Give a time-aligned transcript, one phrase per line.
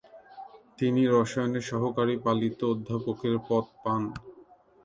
[0.77, 4.01] তিনি রসায়নের সহকারী পালিত অধ্যাপকের পদ পান।